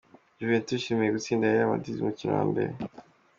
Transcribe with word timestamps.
Juventus 0.39 0.73
yishimiye 0.77 1.13
gutsinda 1.15 1.53
Real 1.53 1.69
Madrid 1.71 1.97
mu 1.99 2.05
mukino 2.07 2.31
wa 2.37 2.43
mbere. 2.51 2.71